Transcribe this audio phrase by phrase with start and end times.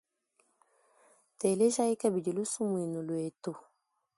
[1.39, 3.51] Telejayi kabidi lusumuinu lwetu.